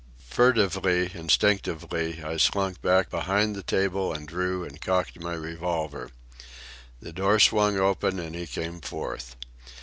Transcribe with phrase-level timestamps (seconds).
[0.27, 6.09] Furtively, instinctively, I slunk back behind the table and drew and cocked my revolver.
[7.03, 9.35] The door swung open and he came forth.